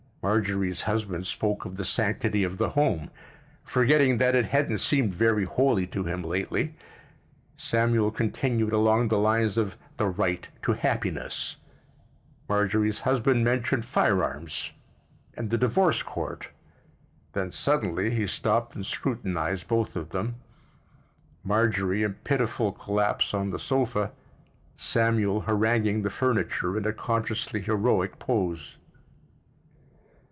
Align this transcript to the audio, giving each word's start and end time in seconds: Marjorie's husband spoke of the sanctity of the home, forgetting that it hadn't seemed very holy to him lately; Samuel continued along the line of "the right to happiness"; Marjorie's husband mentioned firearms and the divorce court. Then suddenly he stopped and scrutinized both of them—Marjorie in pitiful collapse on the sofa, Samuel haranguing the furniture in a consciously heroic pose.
Marjorie's 0.23 0.81
husband 0.81 1.25
spoke 1.25 1.65
of 1.65 1.77
the 1.77 1.83
sanctity 1.83 2.43
of 2.43 2.59
the 2.59 2.69
home, 2.69 3.09
forgetting 3.63 4.19
that 4.19 4.35
it 4.35 4.45
hadn't 4.45 4.77
seemed 4.77 5.15
very 5.15 5.45
holy 5.45 5.87
to 5.87 6.03
him 6.03 6.23
lately; 6.23 6.75
Samuel 7.57 8.11
continued 8.11 8.71
along 8.71 9.07
the 9.07 9.17
line 9.17 9.49
of 9.57 9.77
"the 9.97 10.05
right 10.07 10.47
to 10.61 10.73
happiness"; 10.73 11.55
Marjorie's 12.47 12.99
husband 12.99 13.43
mentioned 13.43 13.83
firearms 13.83 14.71
and 15.33 15.49
the 15.49 15.57
divorce 15.57 16.03
court. 16.03 16.49
Then 17.33 17.51
suddenly 17.51 18.11
he 18.13 18.27
stopped 18.27 18.75
and 18.75 18.85
scrutinized 18.85 19.67
both 19.67 19.95
of 19.95 20.09
them—Marjorie 20.11 22.03
in 22.03 22.13
pitiful 22.13 22.71
collapse 22.71 23.33
on 23.33 23.49
the 23.49 23.57
sofa, 23.57 24.11
Samuel 24.77 25.41
haranguing 25.41 26.03
the 26.03 26.11
furniture 26.11 26.77
in 26.77 26.85
a 26.85 26.93
consciously 26.93 27.61
heroic 27.61 28.19
pose. 28.19 28.77